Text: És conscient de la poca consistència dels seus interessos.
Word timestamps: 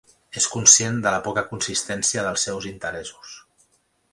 És 0.39 0.45
conscient 0.53 0.95
de 1.03 1.11
la 1.15 1.19
poca 1.27 1.43
consistència 1.51 2.25
dels 2.29 2.47
seus 2.49 2.69
interessos. 2.73 3.37